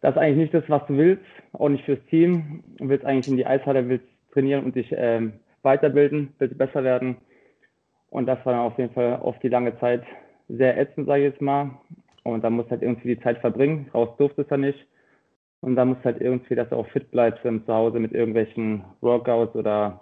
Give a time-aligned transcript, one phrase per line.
[0.00, 2.62] das ist eigentlich nicht das, was du willst, auch nicht fürs Team.
[2.78, 7.16] Du willst eigentlich in die Eishalle, willst trainieren und dich ähm, weiterbilden, willst besser werden.
[8.10, 10.02] Und das war dann auf jeden Fall auf die lange Zeit
[10.48, 11.70] sehr ätzend, sage ich jetzt mal.
[12.22, 13.88] Und da musst halt irgendwie die Zeit verbringen.
[13.92, 14.86] Raus durftest du nicht.
[15.60, 18.84] Und da musst halt irgendwie, dass du auch fit bleibst ähm, zu Hause mit irgendwelchen
[19.00, 20.00] Workouts oder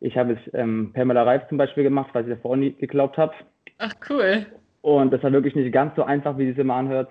[0.00, 3.32] ich habe es ähm, Pamela Reif zum Beispiel gemacht, weil ich davor nie geglaubt habe.
[3.78, 4.44] Ach cool.
[4.82, 7.08] Und das war wirklich nicht ganz so einfach, wie es immer anhört.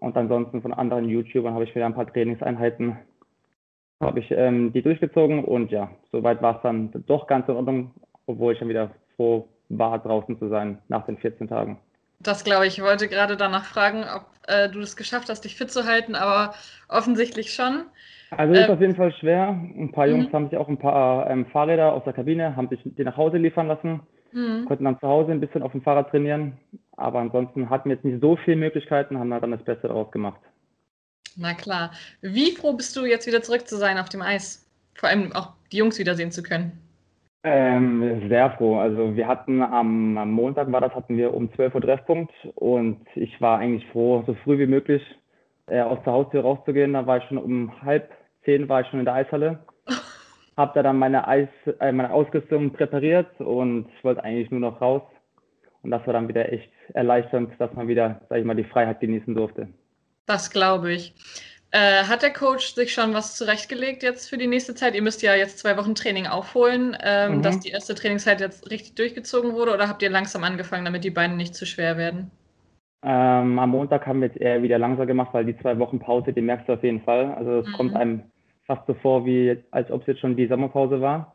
[0.00, 2.96] Und ansonsten von anderen YouTubern habe ich wieder ein paar Trainingseinheiten,
[4.00, 7.92] habe ich ähm, die durchgezogen und ja, soweit war es dann doch ganz in Ordnung,
[8.26, 11.78] obwohl ich dann wieder froh war, draußen zu sein nach den 14 Tagen.
[12.20, 12.78] Das glaube ich.
[12.78, 16.14] Ich wollte gerade danach fragen, ob äh, du es geschafft hast, dich fit zu halten,
[16.14, 16.54] aber
[16.88, 17.84] offensichtlich schon.
[18.30, 19.48] Also ist ähm, auf jeden Fall schwer.
[19.48, 20.32] Ein paar Jungs mhm.
[20.32, 23.36] haben sich auch ein paar ähm, Fahrräder aus der Kabine, haben sich die nach Hause
[23.36, 24.00] liefern lassen,
[24.34, 24.66] mhm.
[24.66, 26.58] konnten dann zu Hause ein bisschen auf dem Fahrrad trainieren.
[26.96, 30.40] Aber ansonsten hatten wir jetzt nicht so viele Möglichkeiten, haben dann das Beste daraus gemacht.
[31.36, 31.92] Na klar.
[32.20, 34.70] Wie froh bist du, jetzt wieder zurück zu sein auf dem Eis?
[34.94, 36.72] Vor allem auch die Jungs wiedersehen zu können.
[37.42, 38.78] Ähm, sehr froh.
[38.78, 43.00] Also wir hatten am, am, Montag war das, hatten wir um 12 Uhr Treffpunkt und
[43.14, 45.02] ich war eigentlich froh, so früh wie möglich
[45.66, 46.94] äh, aus der Haustür rauszugehen.
[46.94, 48.10] Da war ich schon um halb
[48.44, 49.58] zehn war ich schon in der Eishalle.
[50.56, 51.48] Hab da dann meine Eis,
[51.80, 55.02] äh, meine Ausrüstung präpariert und ich wollte eigentlich nur noch raus.
[55.82, 59.00] Und das war dann wieder echt erleichternd, dass man wieder, sag ich mal, die Freiheit
[59.00, 59.68] genießen durfte.
[60.26, 61.14] Das glaube ich.
[61.70, 64.94] Äh, hat der Coach sich schon was zurechtgelegt jetzt für die nächste Zeit?
[64.94, 67.42] Ihr müsst ja jetzt zwei Wochen Training aufholen, ähm, mhm.
[67.42, 71.10] dass die erste Trainingszeit jetzt richtig durchgezogen wurde oder habt ihr langsam angefangen, damit die
[71.10, 72.30] Beine nicht zu schwer werden?
[73.02, 76.32] Ähm, am Montag haben wir jetzt eher wieder langsam gemacht, weil die zwei Wochen Pause,
[76.32, 77.34] die merkst du auf jeden Fall.
[77.34, 77.72] Also es mhm.
[77.72, 78.22] kommt einem
[78.66, 81.34] fast so vor, wie als ob es jetzt schon die Sommerpause war.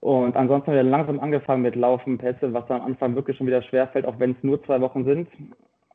[0.00, 3.46] Und ansonsten haben wir langsam angefangen mit Laufen, Pässe, was dann am Anfang wirklich schon
[3.46, 5.28] wieder schwerfällt, auch wenn es nur zwei Wochen sind.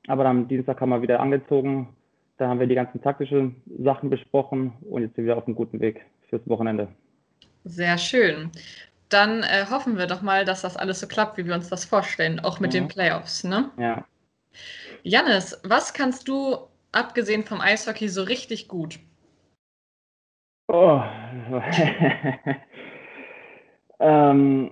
[0.08, 1.90] Aber dann am Dienstag haben wir wieder angezogen.
[2.38, 5.56] Da haben wir die ganzen taktischen Sachen besprochen und jetzt sind wir wieder auf einem
[5.56, 6.88] guten Weg fürs Wochenende.
[7.64, 8.52] Sehr schön.
[9.10, 11.86] Dann äh, hoffen wir doch mal, dass das alles so klappt, wie wir uns das
[11.86, 12.82] vorstellen, auch mit ja.
[12.82, 13.72] den Playoffs, ne?
[13.78, 14.06] Ja.
[15.04, 16.58] Janis, was kannst du,
[16.92, 19.00] abgesehen vom Eishockey, so richtig gut?
[20.68, 21.00] Oh.
[24.00, 24.72] ähm,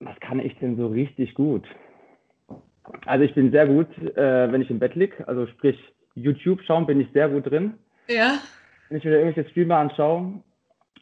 [0.00, 1.66] was kann ich denn so richtig gut?
[3.04, 5.78] Also ich bin sehr gut, äh, wenn ich im Bett liege, also sprich
[6.14, 7.74] YouTube schauen, bin ich sehr gut drin.
[8.08, 8.38] Ja.
[8.88, 10.42] Wenn ich mir irgendwelche Streamer anschaue.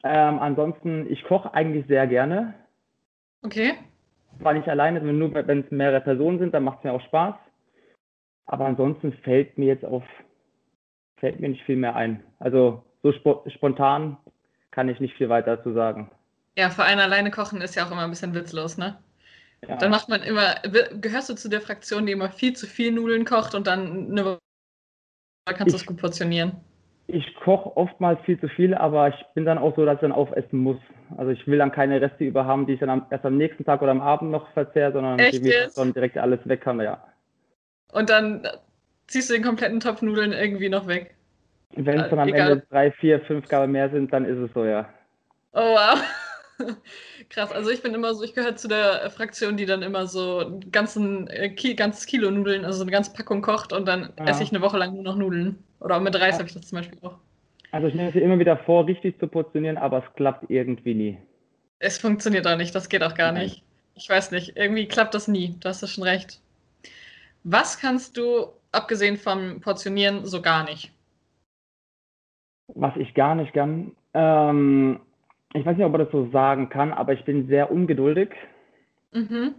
[0.03, 2.55] Ähm, ansonsten, ich koche eigentlich sehr gerne.
[3.43, 3.75] Okay.
[4.41, 7.01] Zwar nicht alleine, sondern nur wenn es mehrere Personen sind, dann macht es mir auch
[7.03, 7.35] Spaß.
[8.47, 10.05] Aber ansonsten fällt mir jetzt auf,
[11.17, 12.23] fällt mir nicht viel mehr ein.
[12.39, 14.17] Also so sp spontan
[14.71, 16.11] kann ich nicht viel weiter dazu sagen.
[16.57, 18.99] Ja, für einen alleine kochen ist ja auch immer ein bisschen witzlos, ne?
[19.69, 19.77] Ja.
[19.77, 20.57] Dann macht man immer,
[21.01, 24.25] gehörst du zu der Fraktion, die immer viel zu viel Nudeln kocht und dann eine
[24.25, 24.39] Woche
[25.47, 26.53] kannst du es gut portionieren?
[27.07, 30.13] Ich koche oftmals viel zu viel, aber ich bin dann auch so, dass ich dann
[30.13, 30.79] aufessen muss.
[31.17, 33.65] Also ich will dann keine Reste über haben, die ich dann am, erst am nächsten
[33.65, 35.43] Tag oder am Abend noch verzehre, sondern ich
[35.77, 37.03] dann direkt alles weg kann, ja.
[37.93, 38.49] Und dann
[39.07, 41.15] ziehst du den kompletten Topf Nudeln irgendwie noch weg.
[41.77, 42.53] Wenn es dann am Egal.
[42.53, 44.89] Ende drei, vier, fünf Gabel mehr sind, dann ist es so, ja.
[45.53, 46.01] Oh wow.
[47.31, 50.41] Krass, also ich bin immer so, ich gehöre zu der Fraktion, die dann immer so
[50.41, 54.27] ein ganzen, äh, Ki ganzes Kilo Nudeln, also eine ganze Packung kocht und dann ja.
[54.27, 55.59] esse ich eine Woche lang nur noch Nudeln.
[55.81, 56.39] Oder mit Reis ja.
[56.39, 57.17] habe ich das zum Beispiel auch.
[57.73, 61.19] Also ich nehme es immer wieder vor, richtig zu portionieren, aber es klappt irgendwie nie.
[61.81, 63.45] Es funktioniert auch nicht, das geht auch gar Nein.
[63.45, 63.63] nicht.
[63.97, 66.41] Ich weiß nicht, irgendwie klappt das nie, du hast ja schon recht.
[67.43, 70.94] Was kannst du, abgesehen vom Portionieren, so gar nicht?
[72.69, 75.01] Was ich gar nicht kann, ähm,
[75.53, 78.31] ich weiß nicht, ob man das so sagen kann, aber ich bin sehr ungeduldig.
[79.13, 79.55] Mhm.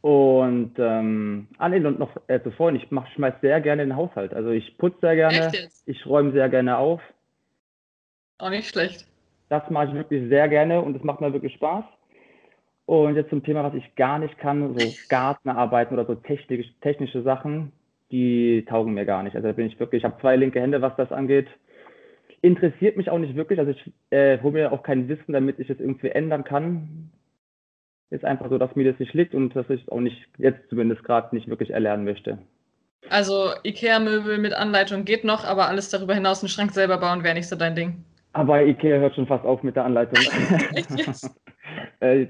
[0.00, 4.32] Und ähm, ah, nee, und noch äh, zuvor, ich mach, schmeiß sehr gerne den Haushalt.
[4.32, 5.52] Also ich putze sehr gerne,
[5.84, 7.00] ich räume sehr gerne auf.
[8.38, 9.06] Auch nicht schlecht.
[9.48, 11.84] Das mache ich wirklich sehr gerne und es macht mir wirklich Spaß.
[12.86, 17.22] Und jetzt zum Thema, was ich gar nicht kann, so Gartenarbeiten oder so technisch, technische
[17.22, 17.72] Sachen,
[18.12, 19.34] die taugen mir gar nicht.
[19.34, 21.48] Also da bin ich wirklich, ich habe zwei linke Hände, was das angeht.
[22.46, 23.58] Interessiert mich auch nicht wirklich.
[23.58, 27.10] Also ich äh, hole mir auch kein Wissen, damit ich es irgendwie ändern kann.
[28.10, 31.02] Ist einfach so, dass mir das nicht liegt und dass ich auch nicht, jetzt zumindest
[31.02, 32.38] gerade nicht wirklich erlernen möchte.
[33.10, 37.34] Also IKEA-Möbel mit Anleitung geht noch, aber alles darüber hinaus einen Schrank selber bauen wäre
[37.34, 38.04] nicht so dein Ding.
[38.32, 40.22] Aber IKEA hört schon fast auf mit der Anleitung.
[40.96, 41.34] yes.
[42.00, 42.28] äh,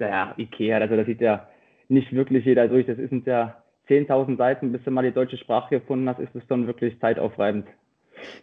[0.00, 1.46] ja, IKEA, also das sieht ja
[1.88, 2.86] nicht wirklich jeder durch.
[2.86, 6.46] Das sind ja 10.000 Seiten, bis du mal die deutsche Sprache gefunden hast, ist es
[6.46, 7.66] dann wirklich zeitaufreibend.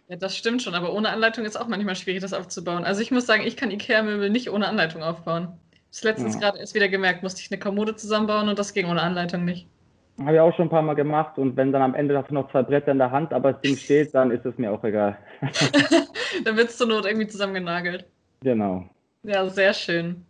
[0.08, 2.84] Ja, das stimmt schon, aber ohne Anleitung ist auch manchmal schwierig, das aufzubauen.
[2.84, 5.48] Also ich muss sagen, ich kann IKEA-Möbel nicht ohne Anleitung aufbauen.
[5.90, 6.40] Das letztens ja.
[6.40, 9.68] gerade erst wieder gemerkt, musste ich eine Kommode zusammenbauen und das ging ohne Anleitung nicht.
[10.18, 12.34] Habe ich auch schon ein paar Mal gemacht und wenn dann am Ende hast du
[12.34, 14.82] noch zwei Bretter in der Hand, aber das Ding steht, dann ist es mir auch
[14.84, 15.16] egal.
[16.44, 18.04] dann wird es zur Not irgendwie zusammengenagelt.
[18.42, 18.88] Genau.
[19.24, 20.24] Ja, sehr schön.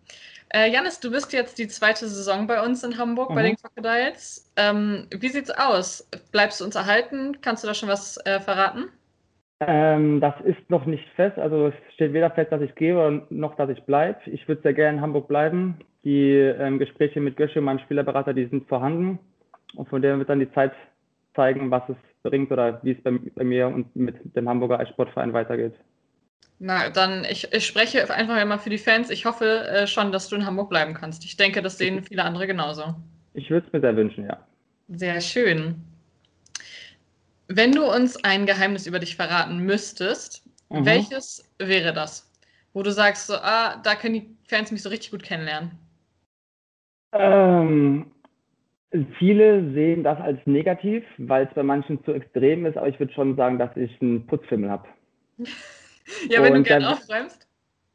[0.55, 3.35] Äh, Janis, du bist jetzt die zweite Saison bei uns in Hamburg mhm.
[3.35, 4.49] bei den Crocodiles.
[4.57, 6.09] Ähm, wie sieht's aus?
[6.31, 7.41] Bleibst du uns erhalten?
[7.41, 8.85] Kannst du da schon was äh, verraten?
[9.61, 11.39] Ähm, das ist noch nicht fest.
[11.39, 14.19] Also es steht weder fest, dass ich gehe noch, dass ich bleibe.
[14.27, 15.79] Ich würde sehr gerne in Hamburg bleiben.
[16.05, 19.19] Die ähm, Gespräche mit Gösche, meinem Spielerberater, die sind vorhanden.
[19.75, 20.73] Und von dem wird dann die Zeit
[21.35, 25.33] zeigen, was es bringt oder wie es bei, bei mir und mit dem Hamburger Eissportverein
[25.33, 25.75] weitergeht.
[26.59, 29.11] Na, dann, ich, ich spreche einfach mal für die Fans.
[29.11, 31.25] Ich hoffe äh, schon, dass du in Hamburg bleiben kannst.
[31.25, 32.95] Ich denke, das sehen viele andere genauso.
[33.35, 34.39] Ich würde es mir sehr wünschen, ja.
[34.89, 35.83] Sehr schön.
[37.49, 40.87] Wenn du uns ein Geheimnis über dich verraten müsstest, mhm.
[40.87, 42.31] welches wäre das?
[42.73, 45.73] Wo du sagst, so, ah, da können die Fans mich so richtig gut kennenlernen.
[47.13, 48.11] Ähm,
[49.19, 53.13] viele sehen das als negativ, weil es bei manchen zu extrem ist, aber ich würde
[53.13, 54.89] schon sagen, dass ich einen Putzfimmel habe.
[56.29, 57.49] Ja, wenn und du gerne aufräumst.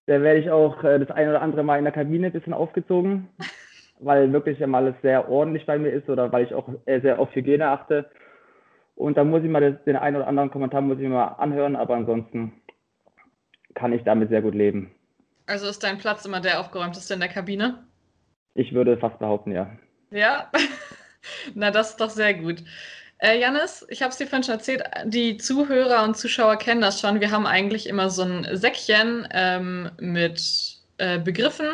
[0.08, 2.54] Da werde ich auch äh, das ein oder andere Mal in der Kabine ein bisschen
[2.54, 3.28] aufgezogen,
[4.00, 7.34] weil wirklich immer alles sehr ordentlich bei mir ist oder weil ich auch sehr auf
[7.36, 8.10] Hygiene achte.
[9.00, 11.78] Und da muss ich mal das, den einen oder anderen Kommentar muss ich mal anhören,
[11.78, 12.52] aber ansonsten
[13.74, 14.92] kann ich damit sehr gut leben.
[15.46, 17.86] Also ist dein Platz immer der aufgeräumteste in der Kabine?
[18.56, 19.72] Ich würde fast behaupten, ja.
[20.12, 20.52] Ja,
[21.56, 22.62] na das ist doch sehr gut.
[23.20, 27.00] Äh, Janis, ich habe es dir vorhin schon erzählt, die Zuhörer und Zuschauer kennen das
[27.00, 27.22] schon.
[27.22, 31.68] Wir haben eigentlich immer so ein Säckchen ähm, mit äh, Begriffen.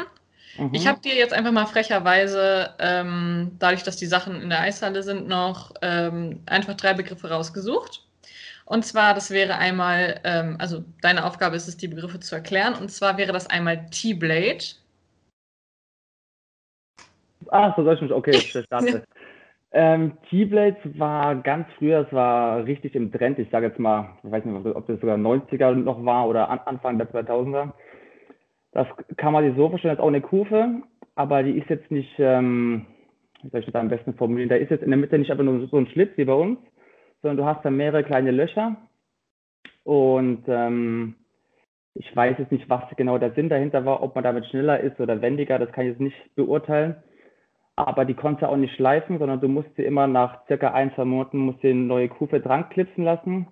[0.57, 0.69] Mhm.
[0.74, 5.04] Ich habe dir jetzt einfach mal frecherweise, ähm, dadurch, dass die Sachen in der Eishalle
[5.04, 8.02] sind, noch ähm, einfach drei Begriffe rausgesucht.
[8.66, 12.74] Und zwar, das wäre einmal, ähm, also deine Aufgabe ist es, die Begriffe zu erklären.
[12.74, 14.63] Und zwar wäre das einmal T-Blade.
[17.50, 19.04] Ah, so soll ich mich, okay, ich starte.
[19.78, 23.40] Ähm, T-Blades war ganz früher, es war richtig im Trend.
[23.40, 26.62] Ich sage jetzt mal, ich weiß nicht, ob das sogar 90er noch war oder an,
[26.63, 27.74] Anfang der 2000er.
[28.75, 28.88] Das
[29.18, 30.83] kann man sich so vorstellen, das ist auch eine Kufe,
[31.16, 32.86] aber die ist jetzt nicht, ähm,
[33.42, 35.44] wie soll ich das am besten formulieren, da ist jetzt in der Mitte nicht einfach
[35.44, 36.60] nur so ein Schlitz wie bei uns,
[37.24, 38.75] sondern du hast da mehrere kleine Löcher
[39.83, 41.16] und ähm,
[41.95, 45.00] ich weiß jetzt nicht, was genau der Sinn dahinter war, ob man damit schneller ist
[45.00, 46.98] oder wendiger, das kann ich jetzt nicht beurteilen
[47.75, 51.06] aber die konnte auch nicht schleifen, sondern du musst sie immer nach circa ein, zwei
[51.06, 53.48] Monaten musst du eine neue Kufe dran klipsen lassen.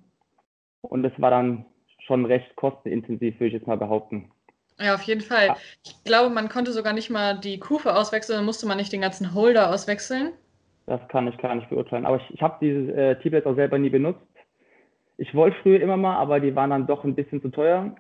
[0.81, 1.65] Und das war dann
[2.05, 4.31] schon recht kostenintensiv, würde ich jetzt mal behaupten.
[4.79, 5.55] Ja, auf jeden Fall.
[5.85, 9.01] Ich glaube, man konnte sogar nicht mal die Kufe auswechseln, dann musste man nicht den
[9.01, 10.31] ganzen Holder auswechseln.
[10.85, 12.05] Das kann ich gar nicht beurteilen.
[12.05, 14.21] Aber ich, ich habe diese äh, T-Blades auch selber nie benutzt.
[15.17, 17.95] Ich wollte früher immer mal, aber die waren dann doch ein bisschen zu teuer.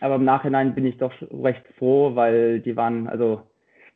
[0.00, 3.42] Aber im Nachhinein bin ich doch recht froh, weil die waren, also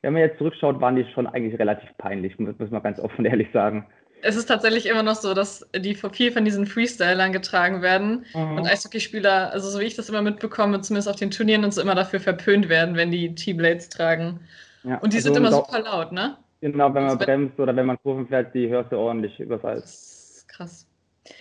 [0.03, 3.25] wenn man jetzt zurückschaut, waren die schon eigentlich relativ peinlich, muss, muss man ganz offen
[3.25, 3.87] ehrlich sagen.
[4.25, 8.59] Es ist tatsächlich immer noch so, dass die viel von diesen Freestylern getragen werden mhm.
[8.59, 11.83] und Eishockeyspieler, also so wie ich das immer mitbekomme, zumindest auf den Turnieren und so
[11.83, 14.41] immer dafür verpönt werden, wenn die T-Blades tragen.
[14.85, 16.37] Ja, und die also sind immer super laut, ne?
[16.61, 19.81] Genau, wenn man also, bremst oder wenn man Kurven fährt, die hörst du ordentlich überall.
[19.81, 20.87] Das ist krass.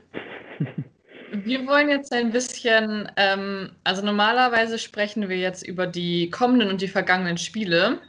[1.35, 6.83] Wir wollen jetzt ein bisschen, ähm, also normalerweise sprechen wir jetzt über die kommenden und
[6.83, 8.01] die vergangenen Spiele.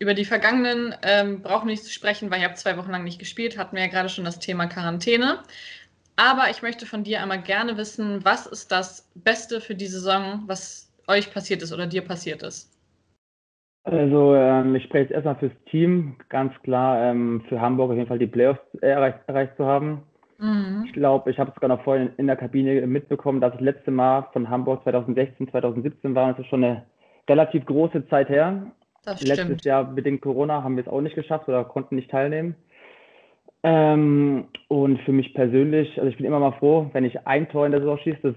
[0.00, 3.04] Über die vergangenen ähm, brauchen wir nicht zu sprechen, weil ihr habt zwei Wochen lang
[3.04, 5.38] nicht gespielt, hatten wir ja gerade schon das Thema Quarantäne.
[6.16, 10.42] Aber ich möchte von dir einmal gerne wissen, was ist das Beste für die Saison,
[10.46, 12.72] was euch passiert ist oder dir passiert ist?
[13.84, 16.16] Also ähm, ich spreche jetzt erstmal fürs Team.
[16.28, 20.02] Ganz klar ähm, für Hamburg auf jeden Fall die Playoffs erreicht, erreicht zu haben.
[20.38, 20.84] Mhm.
[20.86, 23.90] Ich glaube, ich habe es sogar noch vorhin in der Kabine mitbekommen, dass das letzte
[23.90, 26.30] Mal von Hamburg 2016, 2017 war.
[26.30, 26.84] Das ist schon eine
[27.28, 28.70] relativ große Zeit her.
[29.04, 32.56] Das Letztes Jahr bedingt Corona haben wir es auch nicht geschafft oder konnten nicht teilnehmen.
[33.62, 37.66] Ähm, und für mich persönlich, also ich bin immer mal froh, wenn ich ein Tor
[37.66, 38.18] in der Saison schieße.
[38.22, 38.34] Das,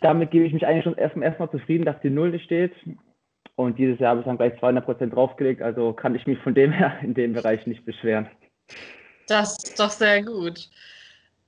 [0.00, 2.72] damit gebe ich mich eigentlich schon erstmal erst zufrieden, dass die Null nicht steht.
[3.56, 6.54] Und dieses Jahr habe ich dann gleich 200 Prozent draufgelegt, also kann ich mich von
[6.54, 8.28] dem her in dem Bereich nicht beschweren.
[9.26, 10.68] Das ist doch sehr gut.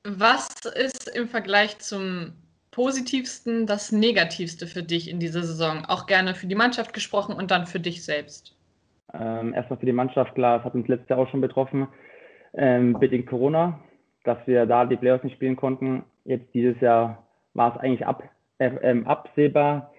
[0.04, 2.32] Was ist im Vergleich zum
[2.70, 5.84] positivsten das Negativste für dich in dieser Saison?
[5.86, 8.56] Auch gerne für die Mannschaft gesprochen und dann für dich selbst.
[9.12, 11.88] Ähm, erstmal für die Mannschaft, klar, das hat uns letztes Jahr auch schon betroffen,
[12.54, 13.80] ähm, bedingt Corona,
[14.24, 16.04] dass wir da die Playoffs nicht spielen konnten.
[16.24, 18.22] Jetzt dieses Jahr war es eigentlich ab,
[18.58, 19.92] äh, äh, absehbar,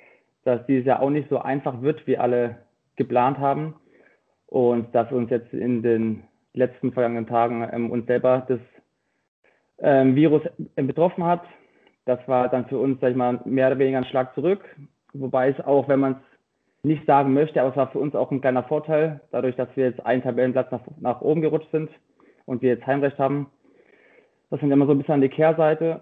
[0.46, 2.58] dass dieses Jahr auch nicht so einfach wird, wie alle
[2.96, 3.76] geplant haben.
[4.48, 8.60] Und dass uns jetzt in den letzten vergangenen Tagen ähm, uns selber das
[9.82, 10.44] ähm, Virus
[10.76, 11.44] betroffen hat.
[12.06, 14.64] Das war dann für uns, sag ich mal, mehr oder weniger ein Schlag zurück.
[15.14, 16.20] Wobei es auch, wenn man es
[16.84, 19.86] nicht sagen möchte, aber es war für uns auch ein kleiner Vorteil, dadurch, dass wir
[19.86, 21.90] jetzt einen Tabellenplatz nach, nach oben gerutscht sind
[22.46, 23.48] und wir jetzt Heimrecht haben.
[24.50, 26.02] Das sind immer so ein bisschen an die Kehrseite.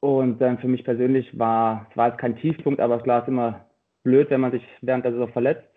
[0.00, 3.66] Und dann für mich persönlich war, es war kein Tiefpunkt, aber klar ist immer
[4.04, 5.68] blöd, wenn man sich während der Saison verletzt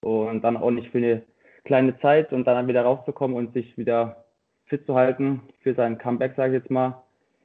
[0.00, 1.22] und dann auch nicht für eine
[1.64, 4.24] kleine Zeit und dann wieder rauszukommen und sich wieder
[4.68, 7.02] fit zu halten für sein Comeback, sage ich jetzt mal.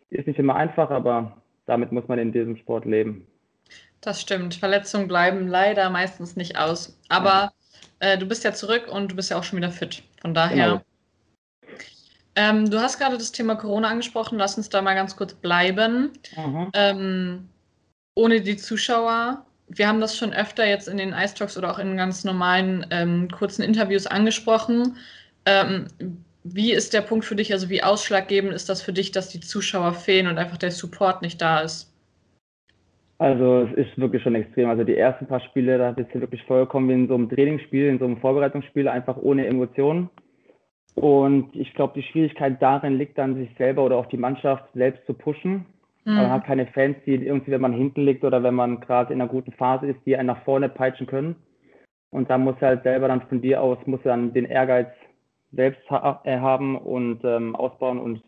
[0.10, 3.26] Ist nicht immer einfach, aber damit muss man in diesem Sport leben.
[4.02, 4.56] Das stimmt.
[4.56, 7.00] Verletzungen bleiben leider meistens nicht aus.
[7.10, 7.54] Aber
[8.00, 10.04] äh, du bist ja zurück und du bist ja auch schon wieder fit.
[10.22, 10.66] Von daher.
[10.66, 10.82] Genau.
[12.36, 14.38] Ähm, du hast gerade das Thema Corona angesprochen.
[14.38, 16.12] Lass uns da mal ganz kurz bleiben.
[16.36, 16.70] Mhm.
[16.74, 17.50] Ähm,
[18.16, 19.46] ohne die Zuschauer.
[19.68, 22.86] Wir haben das schon öfter jetzt in den Ice Talks oder auch in ganz normalen
[22.90, 24.98] ähm, kurzen Interviews angesprochen.
[26.44, 29.40] Wie ist der Punkt für dich, also wie ausschlaggebend ist das für dich, dass die
[29.40, 31.90] Zuschauer fehlen und einfach der Support nicht da ist?
[33.18, 34.70] Also es ist wirklich schon extrem.
[34.70, 37.88] Also die ersten paar Spiele, da bist du wirklich vollkommen wie in so einem Trainingsspiel,
[37.88, 40.10] in so einem Vorbereitungsspiel, einfach ohne Emotionen.
[40.96, 45.06] Und ich glaube, die Schwierigkeit darin liegt dann, sich selber oder auch die Mannschaft selbst
[45.06, 45.66] zu pushen.
[46.06, 46.16] Mhm.
[46.16, 49.22] Man hat keine Fans, die irgendwie, wenn man hinten liegt oder wenn man gerade in
[49.22, 51.36] einer guten Phase ist, die einen nach vorne peitschen können.
[52.12, 54.90] Und da muss halt selber dann von dir aus, muss dann den Ehrgeiz
[55.56, 58.24] selbst ha äh, haben und ähm, ausbauen und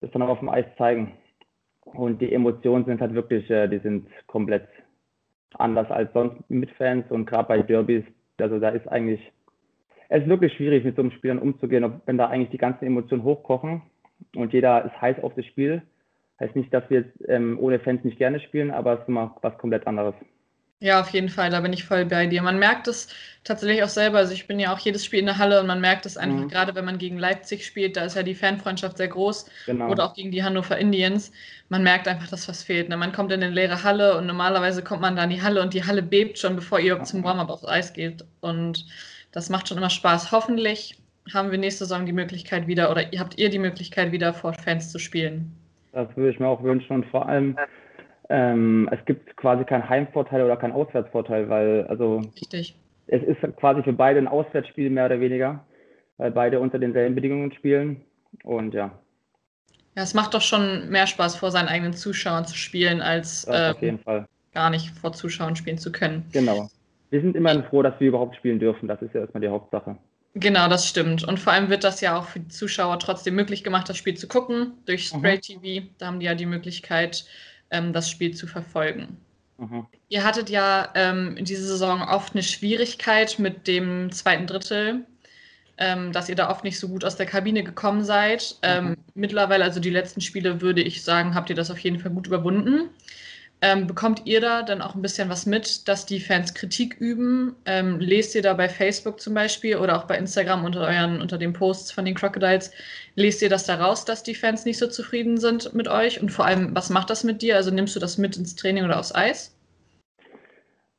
[0.00, 1.12] das dann auch auf dem Eis zeigen.
[1.84, 4.68] Und die Emotionen sind halt wirklich, äh, die sind komplett
[5.54, 8.04] anders als sonst mit Fans und gerade bei Derbys,
[8.38, 9.20] also da ist eigentlich,
[10.08, 12.86] es ist wirklich schwierig mit so einem Spielern umzugehen, ob, wenn da eigentlich die ganzen
[12.86, 13.82] Emotionen hochkochen
[14.36, 15.82] und jeder ist heiß auf das Spiel.
[16.40, 19.36] Heißt nicht, dass wir jetzt ähm, ohne Fans nicht gerne spielen, aber es ist immer
[19.42, 20.14] was komplett anderes.
[20.82, 22.42] Ja, auf jeden Fall, da bin ich voll bei dir.
[22.42, 23.06] Man merkt es
[23.44, 24.18] tatsächlich auch selber.
[24.18, 26.40] Also ich bin ja auch jedes Spiel in der Halle und man merkt es einfach,
[26.40, 26.48] mhm.
[26.48, 29.48] gerade wenn man gegen Leipzig spielt, da ist ja die Fanfreundschaft sehr groß.
[29.66, 29.88] Genau.
[29.88, 31.30] Oder auch gegen die Hannover Indians.
[31.68, 32.88] Man merkt einfach, dass was fehlt.
[32.88, 32.96] Ne?
[32.96, 35.72] Man kommt in eine leere Halle und normalerweise kommt man da in die Halle und
[35.72, 37.04] die Halle bebt schon, bevor ihr mhm.
[37.04, 38.24] zum Warm-up aufs Eis geht.
[38.40, 38.84] Und
[39.30, 40.32] das macht schon immer Spaß.
[40.32, 40.98] Hoffentlich
[41.32, 44.90] haben wir nächste Saison die Möglichkeit wieder oder habt ihr die Möglichkeit wieder vor Fans
[44.90, 45.52] zu spielen.
[45.92, 47.56] Das würde ich mir auch wünschen und vor allem
[48.34, 52.74] Ähm, es gibt quasi keinen Heimvorteil oder keinen Auswärtsvorteil, weil also Richtig.
[53.08, 55.66] es ist quasi für beide ein Auswärtsspiel mehr oder weniger,
[56.16, 58.00] weil beide unter denselben Bedingungen spielen.
[58.42, 58.90] Und ja.
[59.94, 63.82] Ja, es macht doch schon mehr Spaß, vor seinen eigenen Zuschauern zu spielen, als auf
[63.82, 64.26] jeden Fall.
[64.54, 66.24] gar nicht vor Zuschauern spielen zu können.
[66.32, 66.70] Genau.
[67.10, 68.88] Wir sind immerhin froh, dass wir überhaupt spielen dürfen.
[68.88, 69.98] Das ist ja erstmal die Hauptsache.
[70.34, 71.24] Genau, das stimmt.
[71.24, 74.16] Und vor allem wird das ja auch für die Zuschauer trotzdem möglich gemacht, das Spiel
[74.16, 75.18] zu gucken durch Mhm.
[75.18, 75.86] Spray TV.
[75.98, 77.26] Da haben die ja die Möglichkeit,
[77.72, 79.18] ähm, das Spiel zu verfolgen.
[79.58, 79.86] Mhm.
[80.08, 85.06] Ihr hattet ja ähm, in dieser Saison oft eine Schwierigkeit mit dem zweiten Drittel,
[85.78, 88.56] ähm, dass ihr da oft nicht so gut aus der Kabine gekommen seid.
[88.62, 88.96] Ähm, Mhm.
[89.14, 92.26] mittlerweile, also die letzten Spiele, würde ich sagen, habt ihr das auf jeden Fall gut
[92.26, 92.90] überwunden.
[93.64, 97.54] Ähm, bekommt ihr da dann auch ein bisschen was mit, dass die Fans Kritik üben?
[97.64, 101.38] Ähm, lest ihr da bei Facebook zum Beispiel oder auch bei Instagram unter euren, unter
[101.38, 102.72] den Posts von den Crocodiles,
[103.14, 106.20] lest ihr das da raus, dass die Fans nicht so zufrieden sind mit euch?
[106.20, 107.54] Und vor allem, was macht das mit dir?
[107.54, 109.56] Also nimmst du das mit ins Training oder aufs Eis?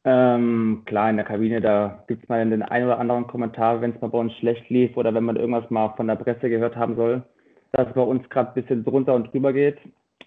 [0.05, 3.91] Ähm, klar, in der Kabine, da gibt es mal den einen oder anderen Kommentar, wenn
[3.91, 6.77] es mal bei uns schlecht lief oder wenn man irgendwas mal von der Presse gehört
[6.77, 7.23] haben soll,
[7.73, 9.79] dass es bei uns gerade ein bisschen drunter und drüber geht.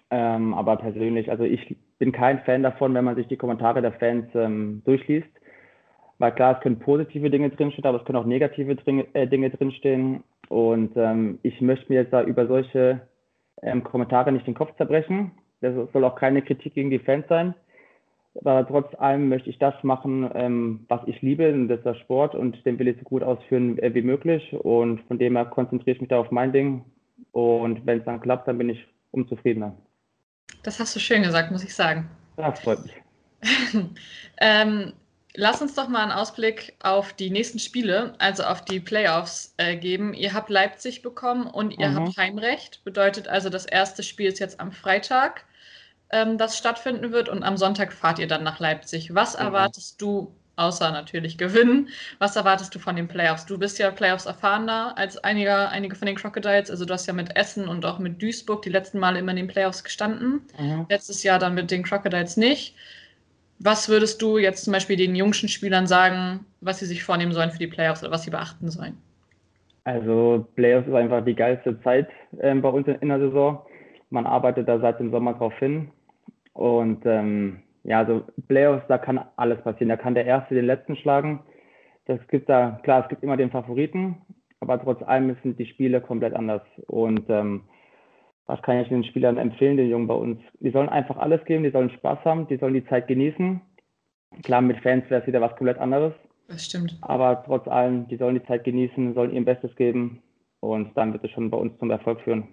[0.09, 3.93] Ähm, aber persönlich, also ich bin kein Fan davon, wenn man sich die Kommentare der
[3.93, 5.27] Fans ähm, durchliest.
[6.19, 9.49] Weil klar, es können positive Dinge drinstehen, aber es können auch negative drin, äh, Dinge
[9.49, 10.23] drinstehen.
[10.49, 13.01] Und ähm, ich möchte mir jetzt da über solche
[13.61, 15.31] ähm, Kommentare nicht den Kopf zerbrechen.
[15.61, 17.53] Das soll auch keine Kritik gegen die Fans sein.
[18.43, 21.95] Aber trotz allem möchte ich das machen, ähm, was ich liebe, und das ist der
[21.95, 24.53] Sport und den will ich so gut ausführen äh, wie möglich.
[24.53, 26.85] Und von dem her konzentriere ich mich da auf mein Ding.
[27.31, 29.75] Und wenn es dann klappt, dann bin ich umzufriedener.
[30.63, 32.09] Das hast du schön gesagt, muss ich sagen.
[32.35, 32.93] Das freut mich.
[34.37, 34.93] ähm,
[35.35, 39.75] lass uns doch mal einen Ausblick auf die nächsten Spiele, also auf die Playoffs äh,
[39.75, 40.13] geben.
[40.13, 41.95] Ihr habt Leipzig bekommen und ihr Mhm.
[41.95, 42.83] habt Heimrecht.
[42.83, 45.45] Bedeutet also, das erste Spiel ist jetzt am Freitag,
[46.11, 49.13] ähm, das stattfinden wird und am Sonntag fahrt ihr dann nach Leipzig.
[49.13, 49.47] Was Genau.
[49.47, 53.45] erwartest du, außer natürlich gewinnen, was erwartest du von den Playoffs?
[53.45, 56.69] Du bist ja Playoffs erfahrener als einige, einige von den Crocodiles.
[56.69, 59.37] Also du hast ja mit Essen und auch mit Duisburg die letzten Male immer in
[59.37, 60.41] den Playoffs gestanden.
[60.59, 60.85] Mhm.
[60.89, 62.75] Letztes Jahr dann mit den Crocodiles nicht.
[63.59, 67.51] Was würdest du jetzt zum Beispiel den jüngsten Spielern sagen, was sie sich vornehmen sollen
[67.51, 68.97] für die Playoffs oder was sie beachten sollen?
[69.83, 72.09] Also Playoffs ist einfach die geilste Zeit
[72.41, 73.61] ähm, bei uns in, in der Saison.
[74.09, 75.89] Man arbeitet da seit dem Sommer drauf hin.
[76.53, 79.87] Und ähm, ja, also Playoffs, da kann alles passieren.
[79.89, 81.39] Da kann der Erste den Letzten schlagen.
[82.05, 84.17] Das gibt da, klar, es gibt immer den Favoriten,
[84.59, 86.61] aber trotz allem sind die Spiele komplett anders.
[86.87, 87.63] Und ähm,
[88.45, 90.39] was kann ich den Spielern empfehlen, den Jungen bei uns?
[90.59, 93.61] Die sollen einfach alles geben, die sollen Spaß haben, die sollen die Zeit genießen.
[94.43, 96.13] Klar, mit Fans wäre es wieder was komplett anderes.
[96.49, 96.97] Das stimmt.
[97.01, 100.21] Aber trotz allem, die sollen die Zeit genießen, sollen ihr Bestes geben
[100.59, 102.49] und dann wird es schon bei uns zum Erfolg führen.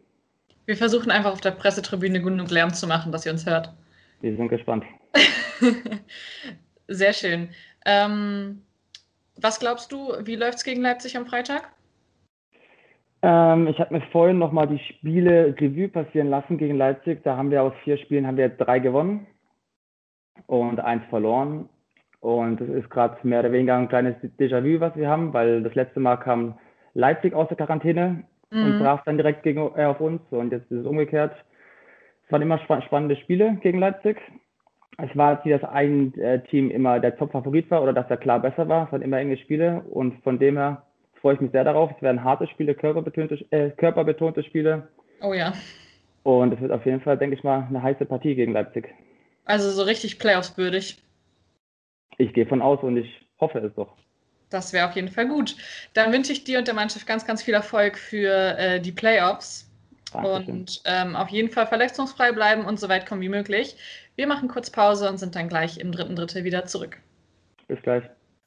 [0.66, 3.75] Wir versuchen einfach auf der Pressetribüne genug Lärm zu machen, dass ihr uns hört.
[4.20, 4.85] Wir sind gespannt.
[6.88, 7.48] Sehr schön.
[7.87, 8.62] Ähm,
[9.40, 11.70] was glaubst du, wie läuft es gegen Leipzig am Freitag?
[13.22, 17.22] Ähm, ich habe mir vorhin nochmal die Spiele Revue passieren lassen gegen Leipzig.
[17.24, 19.27] Da haben wir aus vier Spielen haben wir drei gewonnen
[20.46, 21.68] und eins verloren.
[22.20, 25.74] Und das ist gerade mehr oder weniger ein kleines Déjà-vu, was wir haben, weil das
[25.74, 26.59] letzte Mal kam
[26.94, 28.79] Leipzig aus der Quarantäne und Mhm.
[28.79, 30.20] traf dann direkt gegen, äh, auf uns.
[30.31, 31.35] Und jetzt ist es umgekehrt.
[32.26, 34.16] Es waren immer spa spannende Spiele gegen Leipzig.
[34.98, 38.40] Es war nicht, dass ein äh, Team immer der Top-Favorit war oder dass er klar
[38.40, 38.87] besser war.
[38.87, 39.82] Es waren immer enge Spiele.
[39.90, 40.84] Und von dem her
[41.20, 41.90] freue ich mich sehr darauf.
[41.96, 44.88] Es werden harte Spiele, körperbetonte, äh, körperbetonte Spiele.
[45.20, 45.52] Oh ja.
[46.22, 48.94] Und es wird auf jeden Fall, denke ich mal, eine heiße Partie gegen Leipzig.
[49.44, 51.02] Also so richtig Playoffs-würdig.
[52.18, 53.94] Ich gehe von aus und ich hoffe es doch.
[54.48, 55.56] Das wäre auf jeden Fall gut.
[55.94, 59.70] Dann wünsche ich dir und der Mannschaft ganz, ganz viel Erfolg für äh, die Playoffs.
[60.22, 60.61] Dankeschön.
[60.61, 63.77] Und ähm, auf jeden Fall verletzungsfrei bleiben und so weit kommen wie möglich.
[64.16, 66.98] Wir machen kurz Pause und sind dann gleich im dritten Drittel wieder zurück.
[67.66, 68.05] Bis gleich.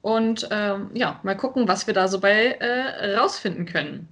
[0.00, 4.08] Und ähm, ja, mal gucken, was wir da so bei äh, rausfinden können.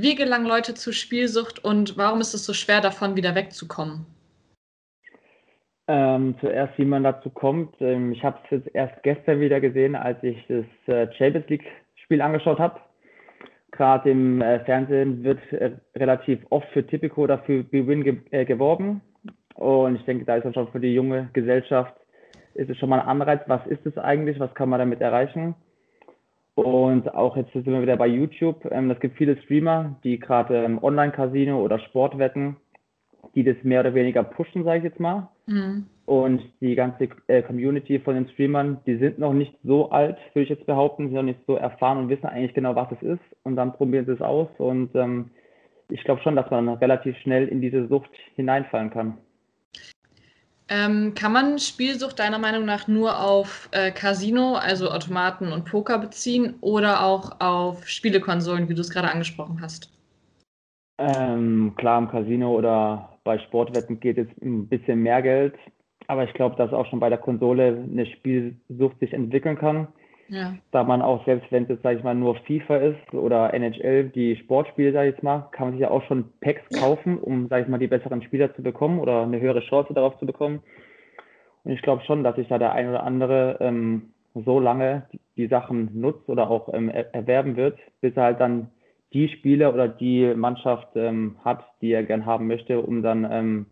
[0.00, 4.06] Wie gelangen Leute zu Spielsucht und warum ist es so schwer, davon wieder wegzukommen?
[5.88, 7.74] Ähm, zuerst, wie man dazu kommt.
[7.80, 12.60] Ähm, ich habe es erst gestern wieder gesehen, als ich das äh, Champions League-Spiel angeschaut
[12.60, 12.78] habe.
[13.72, 18.44] Gerade im äh, Fernsehen wird äh, relativ oft für Tipico oder für Bewin ge äh,
[18.44, 19.00] geworben.
[19.54, 21.94] Und ich denke, da ist dann schon für die junge Gesellschaft
[22.54, 25.56] ist es schon mal ein Anreiz, was ist es eigentlich, was kann man damit erreichen.
[26.58, 28.66] Und auch jetzt sind wir wieder bei YouTube.
[28.72, 32.56] Ähm, es gibt viele Streamer, die gerade ähm, Online-Casino oder Sportwetten,
[33.36, 35.28] die das mehr oder weniger pushen, sage ich jetzt mal.
[35.46, 35.86] Mhm.
[36.04, 40.42] Und die ganze äh, Community von den Streamern, die sind noch nicht so alt, würde
[40.42, 43.36] ich jetzt behaupten, sind noch nicht so erfahren und wissen eigentlich genau, was es ist.
[43.44, 44.48] Und dann probieren sie es aus.
[44.58, 45.30] Und ähm,
[45.88, 49.18] ich glaube schon, dass man relativ schnell in diese Sucht hineinfallen kann.
[50.70, 55.98] Ähm, kann man Spielsucht deiner Meinung nach nur auf äh, Casino, also Automaten und Poker
[55.98, 59.90] beziehen oder auch auf Spielekonsolen, wie du es gerade angesprochen hast?
[60.98, 65.54] Ähm, klar, im Casino oder bei Sportwetten geht es ein bisschen mehr Geld,
[66.06, 69.88] aber ich glaube, dass auch schon bei der Konsole eine Spielsucht sich entwickeln kann.
[70.28, 70.54] Ja.
[70.72, 74.10] Da man auch, selbst wenn es jetzt, sag ich mal, nur FIFA ist oder NHL,
[74.10, 77.48] die Sportspiele, sag ich jetzt mal, kann man sich ja auch schon Packs kaufen, um,
[77.48, 80.62] sag ich mal, die besseren Spieler zu bekommen oder eine höhere Chance darauf zu bekommen.
[81.64, 85.46] Und ich glaube schon, dass sich da der ein oder andere ähm, so lange die
[85.46, 88.68] Sachen nutzt oder auch ähm, erwerben wird, bis er halt dann
[89.14, 93.66] die Spieler oder die Mannschaft ähm, hat, die er gern haben möchte, um dann, ähm,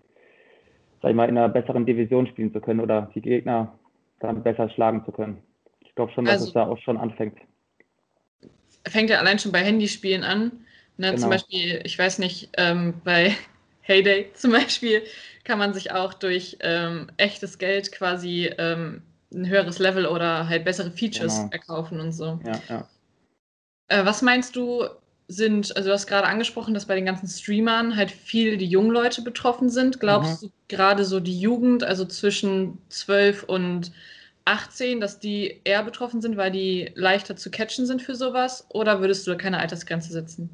[1.03, 3.75] sag ich mal, in einer besseren Division spielen zu können oder die Gegner
[4.21, 5.43] dann besser schlagen zu können
[5.97, 7.39] glaube schon, dass also, es da auch schon anfängt.
[8.87, 10.53] Fängt ja allein schon bei Handyspielen an.
[10.97, 11.09] Ne?
[11.09, 11.21] Genau.
[11.21, 13.35] Zum Beispiel, ich weiß nicht, ähm, bei
[13.81, 15.03] Heyday zum Beispiel
[15.45, 20.65] kann man sich auch durch ähm, echtes Geld quasi ähm, ein höheres Level oder halt
[20.65, 21.51] bessere Features genau.
[21.51, 22.39] erkaufen und so.
[22.45, 22.89] Ja, ja.
[23.89, 24.85] Äh, was meinst du,
[25.29, 28.91] sind, also du hast gerade angesprochen, dass bei den ganzen Streamern halt viel die jungen
[28.91, 29.99] Leute betroffen sind.
[29.99, 30.47] Glaubst mhm.
[30.47, 33.93] du gerade so die Jugend, also zwischen 12 und
[34.47, 38.67] 18, dass die eher betroffen sind, weil die leichter zu catchen sind für sowas?
[38.73, 40.51] Oder würdest du da keine Altersgrenze setzen?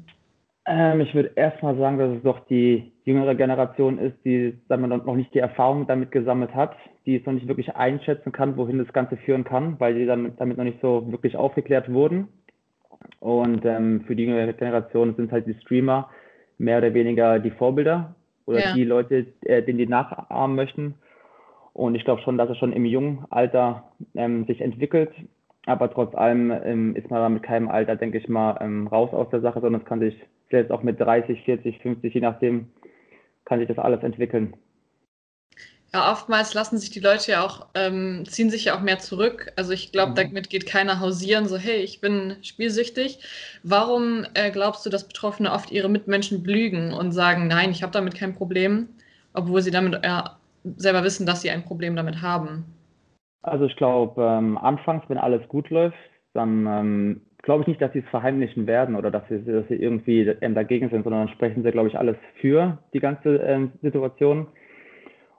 [0.65, 4.97] Ähm, ich würde erstmal sagen, dass es doch die jüngere Generation ist, die sagen wir,
[4.97, 6.75] noch nicht die Erfahrung damit gesammelt hat,
[7.05, 10.39] die es noch nicht wirklich einschätzen kann, wohin das Ganze führen kann, weil die damit,
[10.39, 12.29] damit noch nicht so wirklich aufgeklärt wurden.
[13.19, 16.09] Und ähm, für die jüngere Generation sind halt die Streamer
[16.57, 18.73] mehr oder weniger die Vorbilder oder ja.
[18.73, 20.95] die Leute, äh, denen die nachahmen möchten.
[21.73, 25.11] Und ich glaube schon, dass er schon im jungen Alter ähm, sich entwickelt.
[25.65, 29.13] Aber trotz allem ähm, ist man da mit keinem Alter, denke ich mal, ähm, raus
[29.13, 30.15] aus der Sache, sondern es kann sich
[30.51, 32.67] selbst auch mit 30, 40, 50, je nachdem,
[33.45, 34.55] kann sich das alles entwickeln.
[35.93, 39.51] Ja, oftmals lassen sich die Leute ja auch, ähm, ziehen sich ja auch mehr zurück.
[39.55, 40.15] Also ich glaube, mhm.
[40.15, 43.19] damit geht keiner hausieren, so hey, ich bin spielsüchtig.
[43.61, 47.93] Warum äh, glaubst du, dass Betroffene oft ihre Mitmenschen belügen und sagen, nein, ich habe
[47.93, 48.89] damit kein Problem,
[49.33, 52.65] obwohl sie damit ja, selber wissen, dass sie ein Problem damit haben?
[53.41, 55.97] Also ich glaube, ähm, anfangs, wenn alles gut läuft,
[56.33, 59.75] dann ähm, glaube ich nicht, dass sie es verheimlichen werden oder dass sie, dass sie
[59.75, 64.47] irgendwie dagegen sind, sondern dann sprechen sie, glaube ich, alles für die ganze ähm, Situation.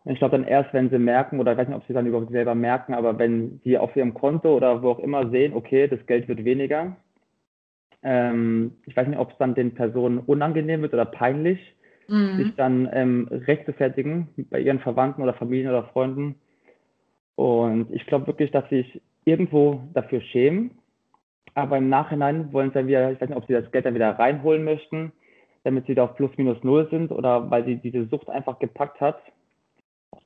[0.05, 2.31] Ich glaube dann erst, wenn sie merken, oder ich weiß nicht, ob sie dann überhaupt
[2.31, 6.05] selber merken, aber wenn sie auf ihrem Konto oder wo auch immer sehen, okay, das
[6.07, 6.95] Geld wird weniger,
[8.03, 11.74] ähm, ich weiß nicht, ob es dann den Personen unangenehm wird oder peinlich,
[12.09, 12.37] mhm.
[12.37, 16.37] sich dann ähm, rechtfertigen bei ihren Verwandten oder Familien oder Freunden.
[17.37, 20.73] Und ich glaube wirklich, dass sie sich irgendwo dafür schämen.
[21.55, 23.95] Aber im Nachhinein wollen sie dann wieder, ich weiß nicht, ob sie das Geld dann
[23.95, 25.13] wieder reinholen möchten,
[25.63, 29.01] damit sie wieder auf plus minus null sind oder weil sie diese Sucht einfach gepackt
[29.01, 29.21] hat.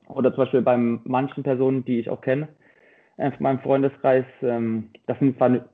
[0.07, 2.47] Oder zum Beispiel bei manchen Personen, die ich auch kenne,
[3.17, 5.65] äh, von meinem Freundeskreis, ähm, das sind zwar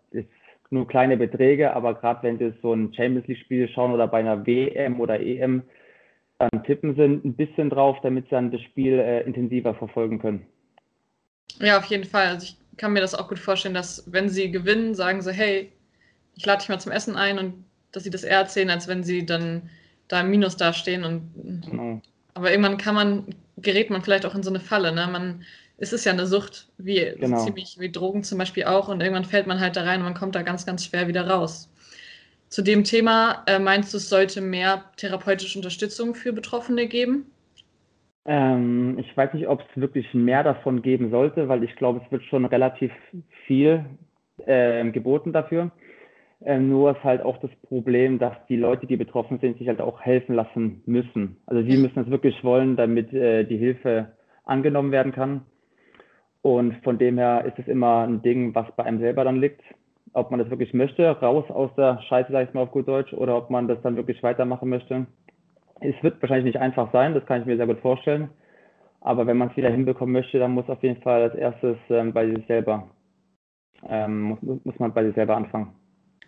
[0.69, 4.45] nur kleine Beträge, aber gerade wenn sie so ein Champions League-Spiel schauen oder bei einer
[4.45, 5.63] WM oder EM,
[6.37, 10.45] dann tippen sie ein bisschen drauf, damit sie dann das Spiel äh, intensiver verfolgen können.
[11.59, 12.27] Ja, auf jeden Fall.
[12.27, 15.71] Also ich kann mir das auch gut vorstellen, dass wenn sie gewinnen, sagen sie, hey,
[16.35, 19.03] ich lade dich mal zum Essen ein und dass sie das eher erzählen, als wenn
[19.03, 19.69] sie dann
[20.09, 21.03] da im Minus dastehen.
[21.03, 22.01] Und, genau.
[22.33, 23.25] Aber irgendwann kann man,
[23.57, 24.93] gerät man vielleicht auch in so eine Falle.
[24.93, 25.07] Ne?
[25.07, 25.45] Man,
[25.77, 27.43] es ist ja eine Sucht, wie genau.
[27.43, 30.13] ziemlich wie Drogen zum Beispiel auch, und irgendwann fällt man halt da rein und man
[30.13, 31.69] kommt da ganz, ganz schwer wieder raus.
[32.49, 37.25] Zu dem Thema äh, meinst du, es sollte mehr therapeutische Unterstützung für Betroffene geben?
[38.25, 42.11] Ähm, ich weiß nicht, ob es wirklich mehr davon geben sollte, weil ich glaube, es
[42.11, 42.91] wird schon relativ
[43.45, 43.85] viel
[44.45, 45.71] äh, geboten dafür.
[46.43, 49.81] Ähm, nur ist halt auch das Problem, dass die Leute, die betroffen sind, sich halt
[49.81, 51.37] auch helfen lassen müssen.
[51.45, 55.41] Also sie müssen es wirklich wollen, damit äh, die Hilfe angenommen werden kann.
[56.41, 59.61] Und von dem her ist es immer ein Ding, was bei einem selber dann liegt
[60.15, 63.13] ob man das wirklich möchte, raus aus der Scheiße, sag ich mal auf gut Deutsch,
[63.13, 65.05] oder ob man das dann wirklich weitermachen möchte.
[65.81, 68.29] Es wird wahrscheinlich nicht einfach sein, das kann ich mir sehr gut vorstellen.
[69.01, 72.13] Aber wenn man es wieder hinbekommen möchte, dann muss auf jeden Fall als erstes ähm,
[72.13, 72.89] bei sich selber,
[73.87, 75.75] ähm, muss, muss man bei sich selber anfangen.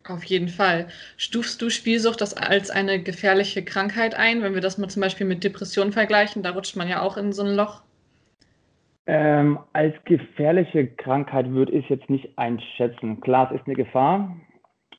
[0.08, 0.88] Auf jeden Fall.
[1.16, 5.44] Stufst du Spielsucht als eine gefährliche Krankheit ein, wenn wir das mal zum Beispiel mit
[5.44, 6.44] Depressionen vergleichen?
[6.44, 7.82] Da rutscht man ja auch in so ein Loch.
[9.10, 13.22] Ähm, als gefährliche Krankheit würde ich jetzt nicht einschätzen.
[13.22, 14.36] Klar, es ist eine Gefahr.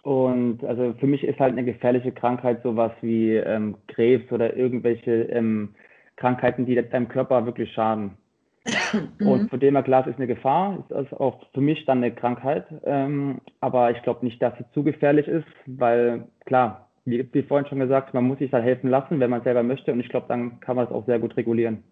[0.02, 5.24] Und also für mich ist halt eine gefährliche Krankheit sowas wie ähm, Krebs oder irgendwelche
[5.24, 5.74] ähm,
[6.16, 8.16] Krankheiten, die deinem Körper wirklich schaden.
[9.20, 9.48] Und mhm.
[9.48, 12.14] von dem her, klar, es ist eine Gefahr, ist also auch für mich dann eine
[12.14, 12.64] Krankheit.
[12.84, 17.68] Ähm, aber ich glaube nicht, dass sie zu gefährlich ist, weil klar, wie, wie vorhin
[17.68, 19.92] schon gesagt, man muss sich halt helfen lassen, wenn man selber möchte.
[19.92, 21.82] Und ich glaube, dann kann man es auch sehr gut regulieren.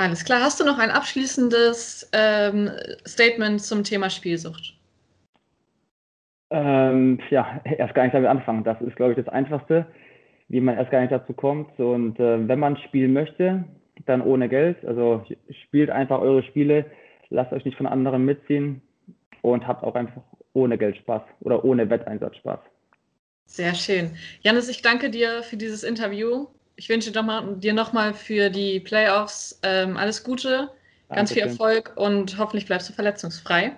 [0.00, 0.40] Alles klar.
[0.40, 2.70] Hast du noch ein abschließendes ähm,
[3.06, 4.74] Statement zum Thema Spielsucht?
[6.48, 8.64] Ähm, ja, erst gar nicht damit anfangen.
[8.64, 9.86] Das ist, glaube ich, das Einfachste,
[10.48, 11.78] wie man erst gar nicht dazu kommt.
[11.78, 13.64] Und äh, wenn man spielen möchte,
[14.06, 14.82] dann ohne Geld.
[14.86, 15.22] Also
[15.66, 16.86] spielt einfach eure Spiele,
[17.28, 18.80] lasst euch nicht von anderen mitziehen
[19.42, 20.22] und habt auch einfach
[20.54, 22.60] ohne Geld Spaß oder ohne Wetteinsatz Spaß.
[23.44, 24.16] Sehr schön.
[24.40, 26.46] Janis, ich danke dir für dieses Interview.
[26.76, 30.70] Ich wünsche dir nochmal für die Playoffs ähm, alles Gute,
[31.08, 31.16] Dankeschön.
[31.16, 33.76] ganz viel Erfolg und hoffentlich bleibst du verletzungsfrei.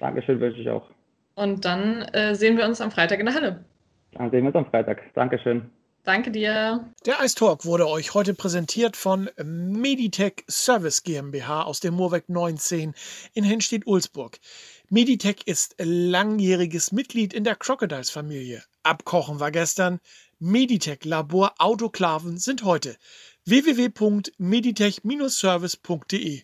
[0.00, 0.90] Dankeschön, wünsche ich auch.
[1.34, 3.64] Und dann äh, sehen wir uns am Freitag in der Halle.
[4.12, 5.00] Dann sehen wir uns am Freitag.
[5.14, 5.70] Dankeschön.
[6.04, 6.84] Danke dir.
[7.06, 12.92] Der Ice Talk wurde euch heute präsentiert von Meditech Service GmbH aus dem Moorweg 19
[13.34, 14.40] in Henstedt-Ulzburg.
[14.88, 18.64] Meditech ist langjähriges Mitglied in der Crocodiles-Familie.
[18.82, 20.00] Abkochen war gestern.
[20.44, 22.96] Meditech Labor Autoklaven sind heute.
[23.44, 26.42] www.meditech-service.de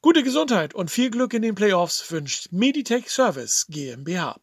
[0.00, 4.40] Gute Gesundheit und viel Glück in den Playoffs wünscht Meditech Service GmbH.